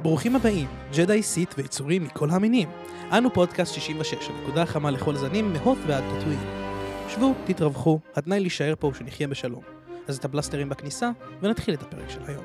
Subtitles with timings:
[0.00, 2.68] ברוכים הבאים, ג'די סיט ויצורים מכל המינים.
[3.12, 6.38] אנו פודקאסט 66, הנקודה החמה לכל זנים, מהות ועד טטואין.
[7.08, 9.62] שבו, תתרווחו, התנאי להישאר פה הוא שנחיה בשלום.
[10.08, 11.10] אז את הבלסטרים בכניסה,
[11.42, 12.44] ונתחיל את הפרק של היום.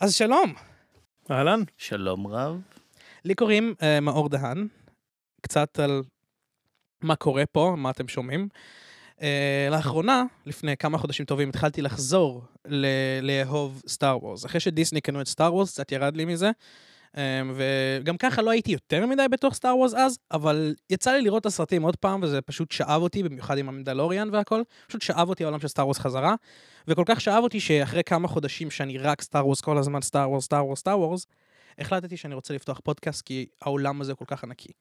[0.00, 0.54] אז שלום,
[1.30, 1.60] אהלן.
[1.76, 2.60] שלום רב.
[3.24, 4.68] לי קוראים אה, מאור דהן,
[5.40, 6.02] קצת על
[7.02, 8.48] מה קורה פה, מה אתם שומעים.
[9.18, 9.22] אה,
[9.70, 14.46] לאחרונה, לפני כמה חודשים טובים, התחלתי לחזור ל- לאהוב Star Wars.
[14.46, 16.50] אחרי שדיסני קנו את Star Wars, קצת ירד לי מזה.
[17.12, 17.14] אמ,
[17.54, 21.46] וגם ככה לא הייתי יותר מדי בתוך Star Wars אז, אבל יצא לי לראות את
[21.46, 24.62] הסרטים עוד פעם, וזה פשוט שאב אותי, במיוחד עם ה Mandalorian והכל.
[24.86, 26.34] פשוט שאב אותי העולם של Star Wars חזרה.
[26.88, 30.44] וכל כך שאב אותי שאחרי כמה חודשים שאני רק Star Wars כל הזמן, Star Wars,
[30.44, 31.26] Star Wars, Star Wars,
[31.78, 34.72] החלטתי שאני רוצה לפתוח פודקאסט כי העולם הזה כל כך ענקי.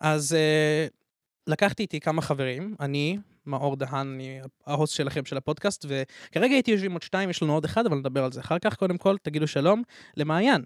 [0.00, 1.01] אז אה,
[1.46, 6.70] לקחתי איתי כמה חברים, אני, מאור דהן, אני ה host שלכם של הפודקאסט, וכרגע איתי
[6.70, 8.76] יושבים עוד שניים, יש לנו עוד אחד, אבל נדבר על זה אחר כך.
[8.76, 9.82] קודם כל, תגידו שלום
[10.16, 10.64] למעיין.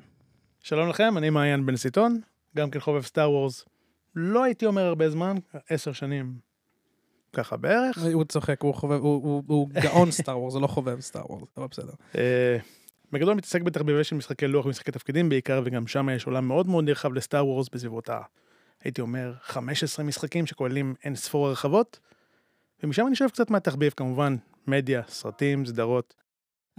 [0.61, 2.21] שלום לכם, אני מעיין בן סיטון,
[2.57, 3.65] גם כן חובב Star Wars.
[4.15, 5.37] לא הייתי אומר הרבה זמן,
[5.69, 6.35] עשר שנים,
[7.33, 7.99] ככה בערך.
[8.13, 11.49] הוא צוחק, הוא חובב, הוא, הוא, הוא גאון Star Wars, זה לא חובב Star Wars,
[11.57, 11.93] אבל בסדר.
[12.19, 12.59] אה,
[13.13, 16.85] בגדול מתעסק בתחביבי של משחקי לוח ומשחקי תפקידים בעיקר, וגם שם יש עולם מאוד מאוד
[16.85, 18.21] נרחב ל Star Wars בסביבות ה...
[18.87, 22.01] הייתי אומר, 15 משחקים שכוללים אין ספור הרחבות,
[22.83, 26.15] ומשם אני שואף קצת מהתחביב, כמובן, מדיה, סרטים, סדרות.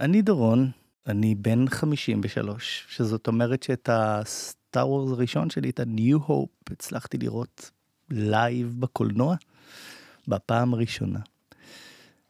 [0.00, 0.70] אני דורון,
[1.06, 7.18] אני בן 53, שזאת אומרת שאת ה Star Wars הראשון שלי, את ה-New Hope, הצלחתי
[7.18, 7.70] לראות
[8.10, 9.36] live בקולנוע
[10.28, 11.20] בפעם הראשונה.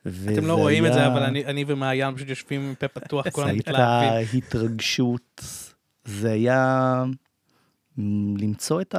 [0.03, 3.31] אתם לא רואים את זה, אבל אני, אני ומעיין פשוט יושבים עם פה פתוח, זו
[3.33, 4.39] כולם הייתה מתלהבים.
[4.39, 5.45] התרגשות,
[6.05, 7.05] זה היה
[8.39, 8.95] למצוא את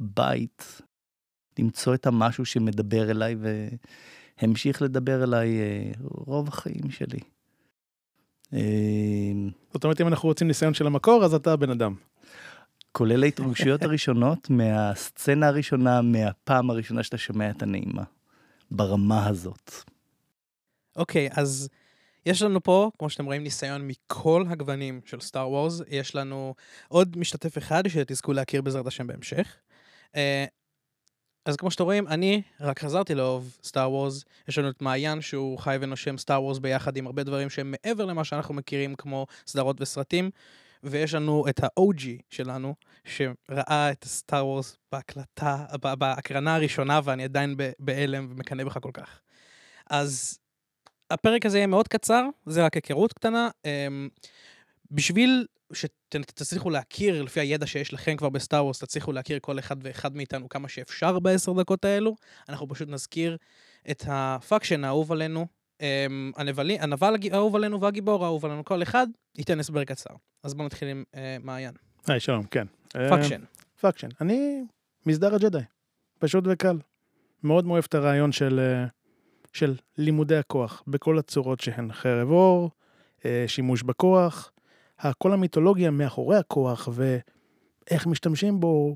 [0.00, 0.82] הבית,
[1.58, 3.36] למצוא את המשהו שמדבר אליי
[4.40, 7.20] והמשיך לדבר אליי אה, רוב החיים שלי.
[8.52, 8.60] אה,
[9.72, 11.94] זאת אומרת, אם אנחנו רוצים ניסיון של המקור, אז אתה הבן אדם.
[12.92, 18.02] כולל ההתרגשויות הראשונות מהסצנה הראשונה, מהפעם הראשונה שאתה שומע את הנעימה,
[18.70, 19.72] ברמה הזאת.
[20.96, 21.68] אוקיי, אז
[22.26, 25.80] יש לנו פה, כמו שאתם רואים, ניסיון מכל הגוונים של סטאר וורס.
[25.88, 26.54] יש לנו
[26.88, 29.56] עוד משתתף אחד שתזכו להכיר בעזרת השם בהמשך.
[30.16, 30.44] אה,
[31.46, 34.24] אז כמו שאתם רואים, אני רק חזרתי לאהוב סטאר וורס.
[34.48, 38.04] יש לנו את מעיין שהוא חי ונושם סטאר וורס ביחד עם הרבה דברים שהם מעבר
[38.04, 40.30] למה שאנחנו מכירים, כמו סדרות וסרטים.
[40.84, 42.74] ויש לנו את ה-OG שלנו,
[43.04, 45.64] שראה את סטאר וורס בהקלטה,
[45.98, 49.20] בהקרנה הראשונה, ואני עדיין בהלם ומקנא בך כל כך.
[49.90, 50.38] אז
[51.14, 53.48] הפרק הזה יהיה מאוד קצר, זה רק היכרות קטנה.
[53.64, 54.08] אמ,
[54.90, 59.76] בשביל שתצליחו להכיר, לפי הידע שיש לכם כבר ב Star Wars, תצליחו להכיר כל אחד
[59.82, 62.16] ואחד מאיתנו כמה שאפשר בעשר דקות האלו,
[62.48, 63.36] אנחנו פשוט נזכיר
[63.90, 65.46] את ה faction האהוב עלינו,
[65.80, 69.06] אמ, הנבלי, הנבל האהוב עלינו והגיבור האהוב עלינו, כל אחד
[69.38, 70.14] ייתן הסבר קצר.
[70.42, 71.74] אז בואו נתחיל עם אה, מעיין.
[72.06, 72.66] היי, שלום, כן.
[72.88, 73.40] faction.
[73.80, 74.08] faction.
[74.20, 74.64] אני
[75.06, 75.58] מסדר הג'די,
[76.18, 76.78] פשוט וקל.
[77.42, 78.86] מאוד אוהב את הרעיון של, אה,
[79.54, 82.70] של לימודי הכוח, בכל הצורות שהן חרב אור,
[83.24, 84.50] אה, שימוש בכוח,
[85.18, 88.94] כל המיתולוגיה מאחורי הכוח, ואיך משתמשים בו,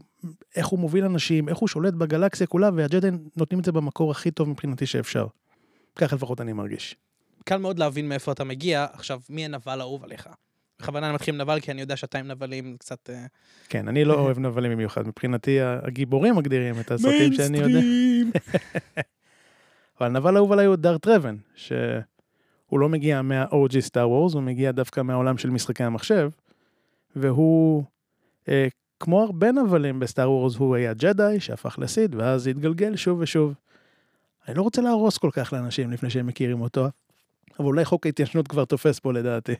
[0.57, 4.31] איך הוא מוביל אנשים, איך הוא שולט בגלקסיה כולה, והג'די נותנים את זה במקור הכי
[4.31, 5.27] טוב מבחינתי שאפשר.
[5.97, 6.97] ככה לפחות אני מרגיש.
[7.45, 8.87] קל מאוד להבין מאיפה אתה מגיע.
[8.93, 10.29] עכשיו, מי הנבל האהוב עליך?
[10.81, 13.11] בכוונה אני מתחיל עם נבל, כי אני יודע שאתה עם נבלים קצת...
[13.11, 13.27] אה,
[13.69, 17.81] כן, אני לא אוהב נבלים במיוחד, מבחינתי הגיבורים מגדירים את הסרטים שאני יודע.
[20.01, 24.73] אבל הנבל האהוב עליי הוא דארט רבן, שהוא לא מגיע מה-OG סטאר וורס, הוא מגיע
[24.73, 26.31] דווקא מהעולם של משחקי המחשב,
[27.17, 27.85] והוא,
[28.49, 28.69] אה,
[29.01, 33.55] כמו הרבה נבלים בסטאר וורס, הוא היה ג'די שהפך לסיד, ואז התגלגל שוב ושוב.
[34.49, 36.89] אני לא רוצה להרוס כל כך לאנשים לפני שהם מכירים אותו,
[37.59, 39.55] אבל אולי חוק ההתיישנות כבר תופס פה לדעתי.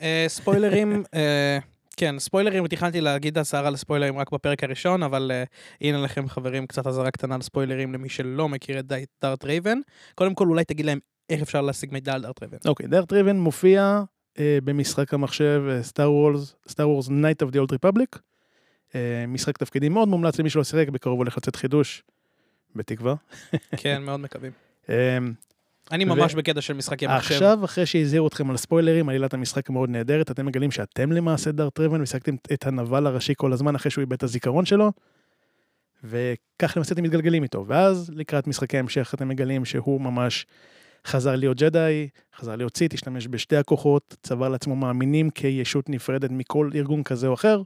[0.00, 1.58] אה, ספוילרים, אה,
[2.00, 5.44] כן, ספוילרים, תכננתי להגיד אזהרה על ספוילרים רק בפרק הראשון, אבל אה,
[5.80, 8.92] הנה לכם חברים, קצת אזהרה קטנה על ספוילרים למי שלא מכיר את
[9.22, 9.78] דארט רייבן.
[10.14, 10.98] קודם כל, אולי תגיד להם
[11.30, 12.56] איך אפשר להשיג מידע על דארט רייבן.
[12.64, 14.02] אוקיי, דארט רייבן מופיע
[14.38, 18.18] אה, במשחק המחשב Star Wars, Star Wars Knights of the Old Republic.
[18.94, 22.02] אה, משחק תפקידים מאוד מומלץ למי שלא שיחק, בקרוב הולך לצאת חידוש,
[22.76, 23.14] בתקווה.
[23.76, 24.52] כן, מאוד מקווים.
[25.90, 27.34] אני ממש בקטע של משחקי מחשב.
[27.34, 31.78] עכשיו, אחרי שהזהירו אתכם על ספוילרים, עלילת המשחק מאוד נהדרת, אתם מגלים שאתם למעשה דארט
[31.78, 34.92] ריבן, ושיחקתם את הנבל הראשי כל הזמן אחרי שהוא איבד את הזיכרון שלו,
[36.04, 37.64] וכך למעשה אתם מתגלגלים איתו.
[37.66, 40.46] ואז לקראת משחקי המשך אתם מגלים שהוא ממש
[41.06, 46.70] חזר להיות ג'די, חזר להיות סיט, השתמש בשתי הכוחות, צבר לעצמו מאמינים כישות נפרדת מכל
[46.74, 47.62] ארגון כזה או אחר.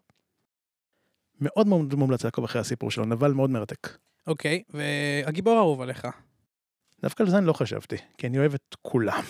[1.41, 3.97] מאוד מאוד מומלץ לעקוב אחרי הסיפור שלו, נבל מאוד מרתק.
[4.27, 6.07] אוקיי, והגיבור האהוב עליך.
[7.05, 9.23] דווקא על זה אני לא חשבתי, כי אני אוהב את כולם.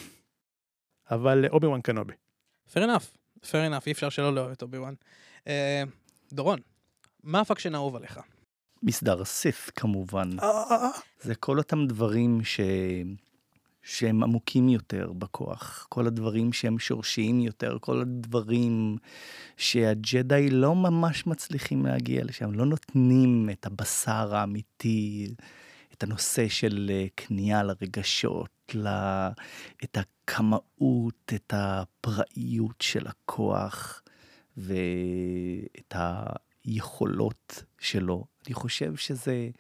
[1.10, 2.12] אבל אובי וואן קנובי.
[2.68, 4.94] fair enough, fair enough, אי אפשר שלא לאהוב את אובי וואן.
[5.48, 5.82] אה,
[6.32, 6.58] דורון,
[7.22, 8.20] מה ה faction האהוב עליך?
[8.82, 10.30] מסדר סית כמובן.
[10.42, 10.88] אה,
[11.20, 12.60] זה כל אותם דברים ש...
[13.82, 18.96] שהם עמוקים יותר בכוח, כל הדברים שהם שורשיים יותר, כל הדברים
[19.56, 25.34] שהג'די לא ממש מצליחים להגיע לשם, לא נותנים את הבשר האמיתי,
[25.94, 28.88] את הנושא של אה, כניעה לרגשות, ל...
[29.84, 34.02] את הקמאות, את הפראיות של הכוח
[34.56, 35.94] ואת
[36.64, 38.24] היכולות שלו.
[38.46, 39.50] אני חושב שזה...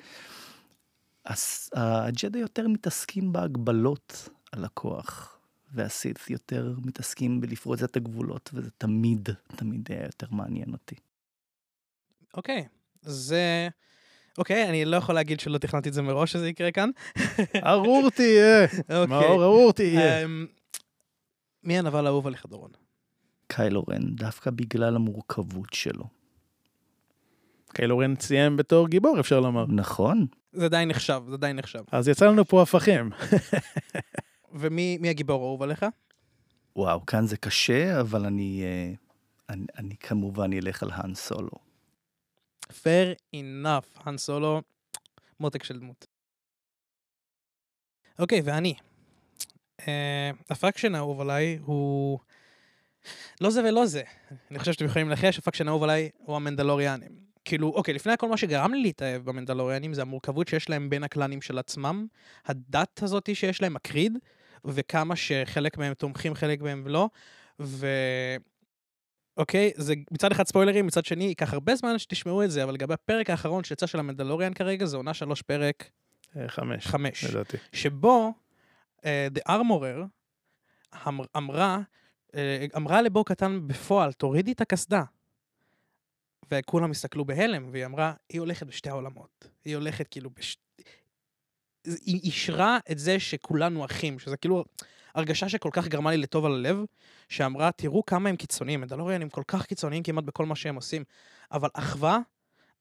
[1.72, 5.38] הג'די יותר מתעסקים בהגבלות על הכוח,
[5.72, 10.94] והסית יותר מתעסקים בלפרוץ את הגבולות, וזה תמיד, תמיד היה יותר מעניין אותי.
[12.34, 12.68] אוקיי,
[13.02, 13.68] זה...
[14.38, 16.90] אוקיי, אני לא יכול להגיד שלא תכננתי את זה מראש שזה יקרה כאן.
[17.66, 18.64] ארור תהיה.
[18.64, 19.06] אוקיי.
[19.06, 20.24] מאור ארור תהיה.
[20.24, 20.46] אמ,
[21.62, 22.70] מי הנבל האהוב עליך, דורון?
[23.48, 26.04] קיילו רן, דווקא בגלל המורכבות שלו.
[27.74, 29.66] קיילו רן סיים בתור גיבור, אפשר לומר.
[29.68, 31.82] נכון, זה עדיין נחשב, זה עדיין נחשב.
[31.92, 33.10] אז יצא לנו פה הפכים.
[34.60, 35.86] ומי מי הגיבור האהוב עליך?
[36.76, 38.92] וואו, כאן זה קשה, אבל אני, אה,
[39.48, 41.63] אני, אני כמובן אלך על האן סולו.
[42.72, 44.62] Fair enough, האן סולו,
[45.40, 46.06] מותק של דמות.
[48.18, 48.74] אוקיי, ואני.
[49.88, 52.18] אה, ה faction האהוב עליי הוא...
[53.40, 54.02] לא זה ולא זה.
[54.50, 57.24] אני חושב שאתם יכולים לנחש, ה faction האהוב עליי הוא המנדלוריאנים.
[57.44, 61.42] כאילו, אוקיי, לפני הכל מה שגרם לי להתאהב במנדלוריאנים זה המורכבות שיש להם בין הקלאנים
[61.42, 62.06] של עצמם,
[62.46, 64.18] הדת הזאתי שיש להם, הקריד,
[64.64, 67.08] וכמה שחלק מהם תומכים, חלק מהם לא,
[67.60, 67.86] ו...
[69.36, 72.94] אוקיי, זה מצד אחד ספוילרים, מצד שני, ייקח הרבה זמן שתשמעו את זה, אבל לגבי
[72.94, 75.90] הפרק האחרון שיצא של המנדלוריאן כרגע, זה עונה שלוש פרק
[76.36, 76.86] אה, חמש.
[76.86, 77.24] חמש.
[77.24, 77.56] לדעתי.
[77.72, 78.32] שבו
[79.00, 79.02] uh,
[79.38, 80.06] The Armorer
[81.06, 81.78] אמר, אמרה,
[82.28, 82.34] uh,
[82.76, 85.02] אמרה לבו קטן בפועל, תורידי את הקסדה.
[86.50, 89.48] וכולם הסתכלו בהלם, והיא אמרה, היא הולכת בשתי העולמות.
[89.64, 90.56] היא הולכת כאילו בש...
[91.84, 94.64] היא אישרה את זה שכולנו אחים, שזה כאילו
[95.14, 96.76] הרגשה שכל כך גרמה לי לטוב על הלב,
[97.28, 101.04] שאמרה, תראו כמה הם קיצוניים, מדלוריאן הם כל כך קיצוניים כמעט בכל מה שהם עושים,
[101.52, 102.18] אבל אחווה,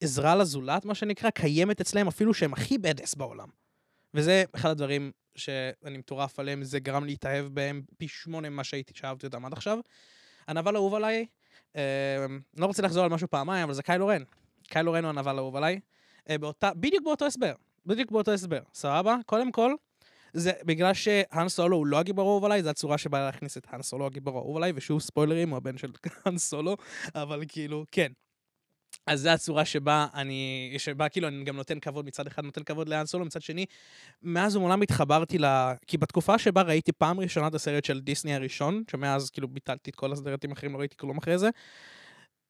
[0.02, 3.48] עזרה לזולת, מה שנקרא, קיימת אצלם אפילו שהם הכי בדס בעולם.
[4.14, 9.26] וזה אחד הדברים שאני מטורף עליהם, זה גרם להתאהב בהם פי שמונה ממה שהייתי, שאהבתי
[9.26, 9.80] אותם עד עכשיו.
[10.48, 11.26] הנבל האהוב עליי,
[11.76, 12.26] אה,
[12.58, 14.24] לא רוצה לחזור על משהו פעמיים, אבל זה קיילו רן.
[14.64, 15.80] קיילו רן הוא הנבל האהוב עליי.
[16.30, 17.54] אה, באותה, בדיוק באותו הסבר.
[17.86, 18.60] בדיוק באותו הסבר.
[18.74, 19.16] סבבה?
[19.26, 19.74] קודם כל,
[20.34, 23.82] זה בגלל שהאן סולו הוא לא הגיבור האהוב עליי, זו הצורה שבה להכניס את האן
[23.82, 25.92] סולו הגיבור האהוב עליי, ושוב ספוילרים, הוא הבן של
[26.26, 26.78] האן סולו,
[27.16, 28.12] אבל כאילו, כן.
[29.08, 32.90] אז זו הצורה שבה אני, שבה כאילו אני גם נותן כבוד, מצד אחד נותן כבוד
[32.90, 33.66] לאן סולו, מצד שני,
[34.22, 35.46] מאז ומעולם התחברתי ל...
[35.88, 39.96] כי בתקופה שבה ראיתי פעם ראשונה את הסרט של דיסני הראשון, שמאז כאילו ביטלתי את
[39.96, 41.50] כל הסרטים האחרים, לא ראיתי כלום אחרי זה,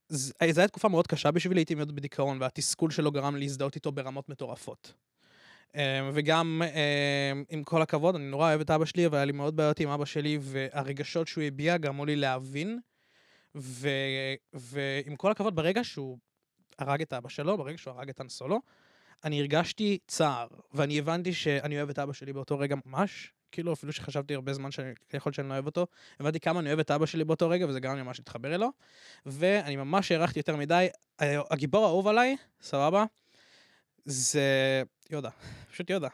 [0.10, 4.30] זו הייתה תקופה מאוד קשה בשבילי, הייתי מאוד בדיכאון, והתסכול שלו גרם להזדהות איתו ברמות
[4.30, 4.94] מטורפות.
[5.76, 9.32] אה, וגם, אה, עם כל הכבוד, אני נורא אוהב את אבא שלי, אבל היה לי
[9.32, 12.80] מאוד בעיות עם אבא שלי, והרגשות שהוא הביע גרמו לי להבין.
[13.56, 13.90] ו...
[14.54, 16.18] ועם כל הכבוד, ברגע שהוא
[16.80, 18.62] הרג את אבא שלו, ברגע שהוא הרג את האן סולו,
[19.24, 23.94] אני הרגשתי צער, ואני הבנתי שאני אוהב את אבא שלי באותו רגע ממש, כאילו אפילו
[23.94, 24.90] שחשבתי הרבה זמן שיכול
[25.26, 25.88] להיות שאני לא אוהב אותו,
[26.20, 28.70] הבנתי כמה אני אוהב את אבא שלי באותו רגע, וזה גרם לי ממש להתחבר אלו,
[29.26, 30.88] ואני ממש הערכתי יותר מדי.
[31.20, 33.06] הגיבור האהוב עליי, סבבה,
[34.06, 35.30] זה יודה,
[35.72, 36.08] פשוט יודה.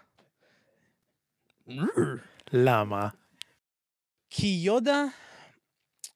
[2.54, 3.10] למה?
[4.30, 5.04] כי יודה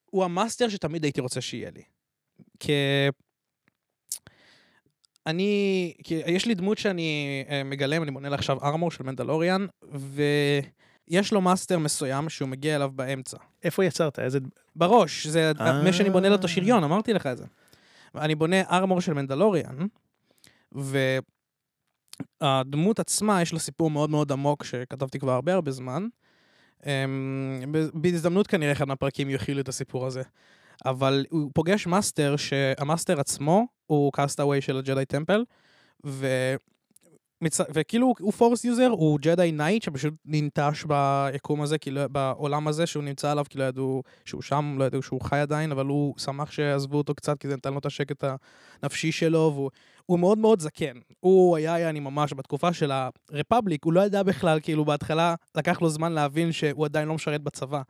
[0.06, 1.84] הוא המאסטר שתמיד הייתי רוצה שיהיה לי.
[2.60, 2.74] כי...
[5.27, 9.65] אני, כי יש לי דמות שאני uh, מגלם, אני בונה לה עכשיו ארמור של מנדלוריאן,
[9.92, 13.38] ויש לו מאסטר מסוים שהוא מגיע אליו באמצע.
[13.63, 14.20] איפה יצרת?
[14.20, 14.39] איזה...
[14.75, 15.84] בראש, זה אה.
[15.84, 17.46] מה שאני בונה לו את השריון, אמרתי לך את זה.
[18.15, 19.77] אני בונה armor של מנדלוריאן,
[22.41, 26.08] והדמות עצמה, יש לה סיפור מאוד מאוד עמוק שכתבתי כבר הרבה הרבה זמן.
[26.86, 30.22] אמ, בהזדמנות כנראה אחד מהפרקים יכילו את הסיפור הזה.
[30.86, 35.44] אבל הוא פוגש מאסטר, שהמאסטר עצמו הוא castaway של ה Jedi Temple,
[36.05, 36.27] ו...
[37.43, 37.60] מצ...
[37.74, 43.03] וכאילו הוא force user, הוא Jedi Knight שפשוט ננטש ביקום הזה, כאילו בעולם הזה שהוא
[43.03, 46.51] נמצא עליו, כי לא ידעו שהוא שם, לא ידעו שהוא חי עדיין, אבל הוא שמח
[46.51, 48.24] שעזבו אותו קצת, כי זה נתן לו את השקט
[48.82, 49.72] הנפשי שלו, והוא
[50.05, 50.93] הוא מאוד מאוד זקן.
[51.19, 55.81] הוא היה, אני ממש, בתקופה של ה Republic, הוא לא ידע בכלל, כאילו בהתחלה לקח
[55.81, 57.81] לו זמן להבין שהוא עדיין לא משרת בצבא.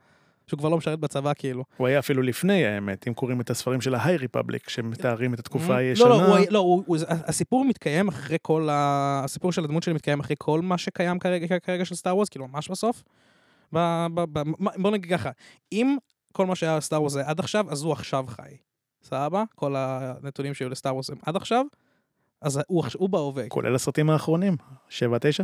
[0.46, 1.64] שהוא כבר לא משרת בצבא כאילו.
[1.76, 5.38] הוא היה אפילו לפני האמת, אם קוראים את הספרים של ה High Republic, שמתארים את
[5.38, 6.08] התקופה לא, הישנה.
[6.08, 9.20] לא, הוא, היה- לא הוא, הוא, הסיפור מתקיים אחרי כל ה...
[9.24, 12.48] הסיפור של הדמות שלי מתקיים אחרי כל מה שקיים כרגע, כרגע של סטאר וורס, כאילו
[12.48, 13.02] ממש בסוף.
[13.74, 13.78] ב,
[14.14, 15.30] ב, ב, מה- בוא נגיד ככה,
[15.72, 15.96] אם
[16.32, 18.56] כל מה שהיה סטאר וורס זה עד עכשיו, אז הוא עכשיו חי.
[19.02, 19.44] סבבה?
[19.54, 21.64] כל הנתונים שהיו לסטאר וורס הם עד עכשיו,
[22.44, 23.48] אז הוא, הוא בהווה.
[23.48, 24.56] כולל הסרטים האחרונים,
[24.88, 25.42] 7, 9,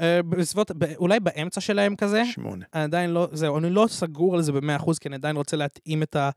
[0.00, 2.64] אה, בסביבות, אולי באמצע שלהם כזה, 8.
[2.74, 5.56] אני עדיין לא, זהו, אני לא סגור על זה במאה אחוז, כי אני עדיין רוצה
[5.56, 6.30] להתאים את, ה,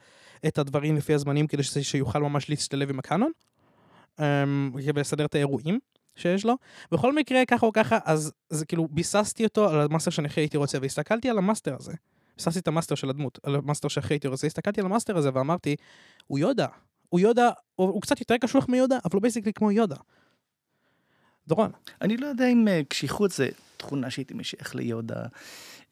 [0.48, 3.31] את הדברים לפי הזמנים, כדי שזה, שיוכל ממש להשתלב עם הקאנון,
[4.17, 4.22] um,
[4.95, 5.79] ולסדר את האירועים
[6.15, 6.55] שיש לו.
[6.91, 10.57] בכל מקרה, ככה או ככה, אז זה כאילו, ביססתי אותו על המאסטר שאני הכי הייתי
[10.57, 11.93] רוצה, והסתכלתי על המאסטר הזה.
[12.38, 15.75] ביססתי את המאסטר של הדמות, על המאסטר שהכי הייתי רוצה, הסתכלתי על המאסטר הזה ואמרתי,
[16.27, 16.67] הוא יודה.
[17.13, 19.96] הוא יודה, הוא, הוא קצת יותר קשוח מיודה, אבל הוא basically כמו יודה.
[21.48, 21.72] דורון.
[22.01, 25.25] אני לא יודע אם אה, קשיחות זה תכונה שהייתי משייך ליודה.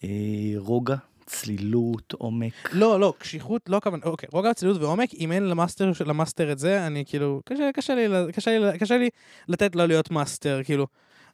[0.04, 0.10] אה,
[0.58, 2.54] רוגע, צלילות, עומק.
[2.72, 6.88] לא, לא, קשיחות, לא הכוונה, אוקיי, רוגע צלילות ועומק, אם אין למאסטר, למאסטר את זה,
[6.88, 9.10] אני כאילו, קשה, קשה, לי, קשה, לי, קשה לי
[9.48, 10.88] לתת לו להיות מאסטר, כאילו.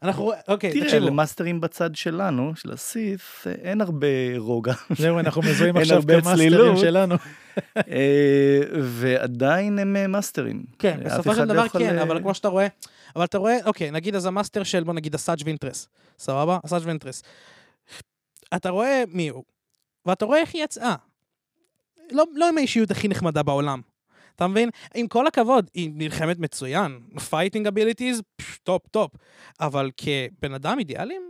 [0.04, 1.06] אנחנו, אוקיי, תראה, תקשיבו.
[1.06, 4.74] למאסטרים בצד שלנו, של הסית, אה, אין הרבה רוגע.
[4.98, 6.78] זהו, אנחנו מזוהים עכשיו כמאסטרים.
[6.78, 7.16] שלנו.
[7.78, 10.64] אה, ועדיין הם אה, מאסטרים.
[10.80, 12.68] כן, בסופו של לא דבר כן, אבל כמו שאתה רואה,
[13.16, 15.88] אבל אתה רואה, אוקיי, נגיד אז המאסטר של, בוא נגיד, אסאז' ונטרס,
[16.20, 16.60] סבבה?
[16.64, 17.24] אסאז' ונטרס.
[18.56, 19.44] אתה רואה מי הוא,
[20.06, 20.96] ואתה רואה איך היא יצאה.
[22.12, 23.82] לא, לא עם האישיות הכי נחמדה בעולם.
[24.38, 24.70] אתה מבין?
[24.96, 27.00] עם כל הכבוד, היא נלחמת מצוין.
[27.30, 28.22] fighting abilities,
[28.64, 29.12] top top.
[29.60, 31.22] אבל כבן אדם אידיאלים,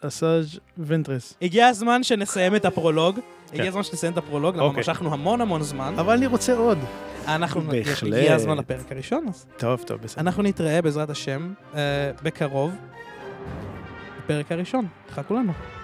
[0.00, 1.34] אסאז' ונטרס.
[1.42, 3.20] הגיע הזמן שנסיים את הפרולוג.
[3.48, 3.68] הגיע כן.
[3.68, 4.80] הזמן שנסיים את הפרולוג, למה אוקיי.
[4.80, 5.94] משכנו המון המון זמן.
[5.98, 6.78] אבל אני רוצה עוד.
[7.26, 8.12] אנחנו, בהחלט.
[8.12, 10.20] הגיע הזמן לפרק הראשון, אז טוב, טוב, בסדר.
[10.20, 11.80] אנחנו נתראה בעזרת השם אה,
[12.22, 12.72] בקרוב,
[14.18, 14.86] בפרק הראשון.
[15.06, 15.79] תחכו לנו.